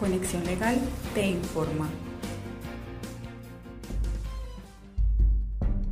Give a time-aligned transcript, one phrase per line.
[0.00, 0.78] Conexión Legal
[1.14, 1.86] te informa.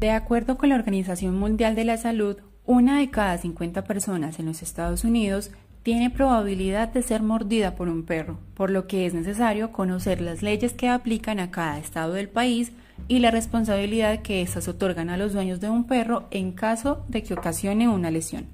[0.00, 4.46] De acuerdo con la Organización Mundial de la Salud, una de cada 50 personas en
[4.46, 5.50] los Estados Unidos
[5.82, 10.42] tiene probabilidad de ser mordida por un perro, por lo que es necesario conocer las
[10.42, 12.72] leyes que aplican a cada estado del país
[13.08, 17.22] y la responsabilidad que éstas otorgan a los dueños de un perro en caso de
[17.22, 18.46] que ocasione una lesión.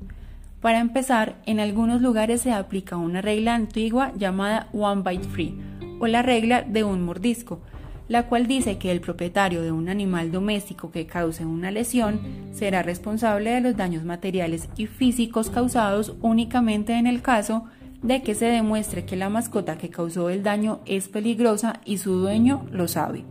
[0.65, 5.61] Para empezar, en algunos lugares se aplica una regla antigua llamada One Bite Free
[6.01, 7.61] o la regla de un mordisco,
[8.09, 12.19] la cual dice que el propietario de un animal doméstico que cause una lesión
[12.53, 17.67] será responsable de los daños materiales y físicos causados únicamente en el caso
[18.03, 22.15] de que se demuestre que la mascota que causó el daño es peligrosa y su
[22.15, 23.27] dueño lo sabe.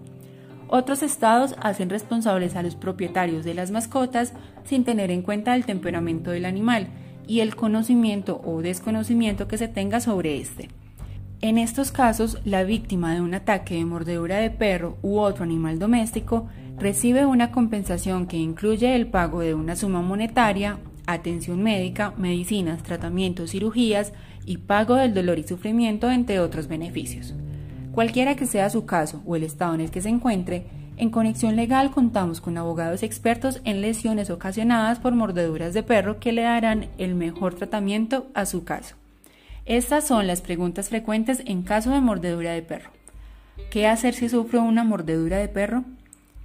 [0.68, 4.34] Otros estados hacen responsables a los propietarios de las mascotas
[4.66, 6.90] sin tener en cuenta el temperamento del animal,
[7.28, 10.70] y el conocimiento o desconocimiento que se tenga sobre este.
[11.42, 15.78] En estos casos, la víctima de un ataque de mordedura de perro u otro animal
[15.78, 16.48] doméstico
[16.80, 23.52] recibe una compensación que incluye el pago de una suma monetaria, atención médica, medicinas, tratamientos,
[23.52, 24.14] cirugías
[24.46, 27.34] y pago del dolor y sufrimiento, entre otros beneficios.
[27.94, 30.64] Cualquiera que sea su caso o el estado en el que se encuentre,
[30.98, 36.32] en Conexión Legal contamos con abogados expertos en lesiones ocasionadas por mordeduras de perro que
[36.32, 38.96] le darán el mejor tratamiento a su caso.
[39.68, 42.90] Estas son las preguntas frecuentes en caso de mordedura de perro.
[43.70, 45.84] ¿Qué hacer si sufro una mordedura de perro?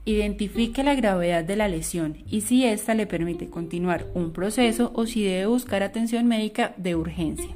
[0.04, 5.06] Identifique la gravedad de la lesión y si ésta le permite continuar un proceso o
[5.06, 7.54] si debe buscar atención médica de urgencia.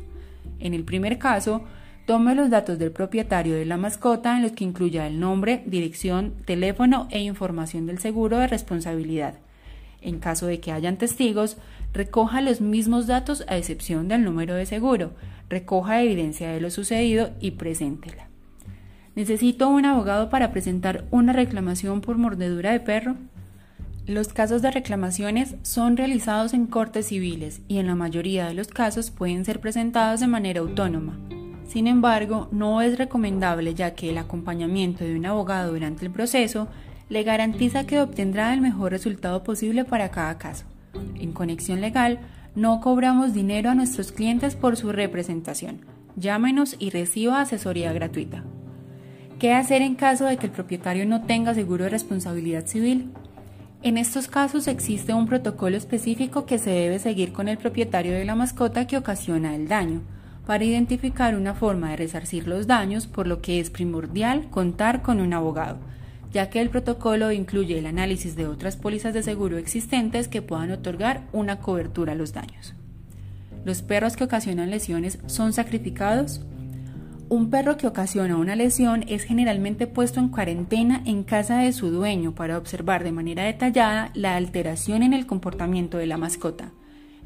[0.61, 1.63] En el primer caso,
[2.06, 6.34] Tome los datos del propietario de la mascota en los que incluya el nombre, dirección,
[6.45, 9.34] teléfono e información del seguro de responsabilidad.
[10.00, 11.58] En caso de que hayan testigos,
[11.92, 15.12] recoja los mismos datos a excepción del número de seguro,
[15.48, 18.27] recoja evidencia de lo sucedido y preséntela.
[19.14, 23.14] ¿Necesito un abogado para presentar una reclamación por mordedura de perro?
[24.08, 28.67] Los casos de reclamaciones son realizados en cortes civiles y en la mayoría de los
[28.67, 31.17] casos pueden ser presentados de manera autónoma,
[31.73, 36.69] sin embargo, no es recomendable ya que el acompañamiento de un abogado durante el proceso
[37.09, 40.67] le garantiza que obtendrá el mejor resultado posible para cada caso.
[41.19, 42.21] En Conexión Legal,
[42.55, 45.81] no cobramos dinero a nuestros clientes por su representación.
[46.15, 48.45] Llámenos y reciba asesoría gratuita.
[49.39, 53.13] ¿Qué hacer en caso de que el propietario no tenga seguro de responsabilidad civil?
[53.83, 58.27] En estos casos existe un protocolo específico que se debe seguir con el propietario de
[58.27, 60.03] la mascota que ocasiona el daño
[60.47, 65.20] para identificar una forma de resarcir los daños, por lo que es primordial contar con
[65.20, 65.79] un abogado,
[66.33, 70.70] ya que el protocolo incluye el análisis de otras pólizas de seguro existentes que puedan
[70.70, 72.75] otorgar una cobertura a los daños.
[73.64, 76.41] ¿Los perros que ocasionan lesiones son sacrificados?
[77.29, 81.91] Un perro que ocasiona una lesión es generalmente puesto en cuarentena en casa de su
[81.91, 86.73] dueño para observar de manera detallada la alteración en el comportamiento de la mascota.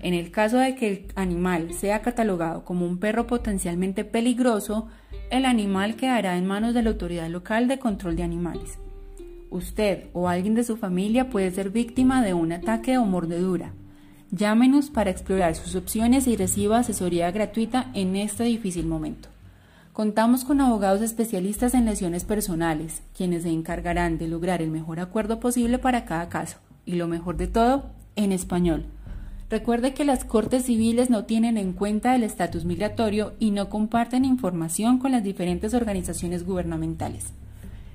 [0.00, 4.88] En el caso de que el animal sea catalogado como un perro potencialmente peligroso,
[5.30, 8.78] el animal quedará en manos de la autoridad local de control de animales.
[9.50, 13.72] Usted o alguien de su familia puede ser víctima de un ataque o mordedura.
[14.30, 19.28] Llámenos para explorar sus opciones y reciba asesoría gratuita en este difícil momento.
[19.92, 25.40] Contamos con abogados especialistas en lesiones personales, quienes se encargarán de lograr el mejor acuerdo
[25.40, 28.84] posible para cada caso, y lo mejor de todo, en español
[29.48, 34.24] Recuerde que las Cortes Civiles no tienen en cuenta el estatus migratorio y no comparten
[34.24, 37.26] información con las diferentes organizaciones gubernamentales.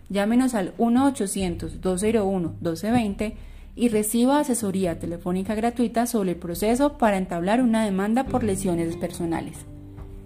[0.09, 3.33] Llámenos al 1-800-201-1220
[3.75, 9.57] y reciba asesoría telefónica gratuita sobre el proceso para entablar una demanda por lesiones personales.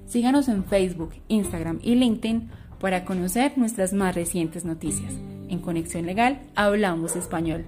[0.07, 2.50] Síganos en Facebook, Instagram y LinkedIn
[2.80, 5.13] para conocer nuestras más recientes noticias.
[5.50, 7.66] En Conexión Legal hablamos español.